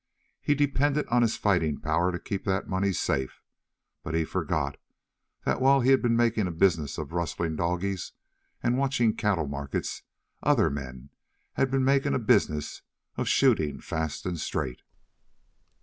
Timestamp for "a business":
6.47-6.97, 12.15-12.81